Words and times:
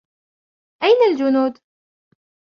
أين 0.83 0.97
الجنود؟ 1.11 1.57